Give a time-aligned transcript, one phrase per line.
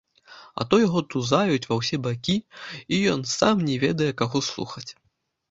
[0.61, 2.37] А то яго тузаюць ва ўсе бакі,
[2.97, 4.87] і ён сам не ведае, каго слухаць.